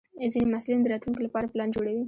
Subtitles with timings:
[0.31, 1.99] ځینې محصلین د راتلونکي لپاره پلان جوړوي.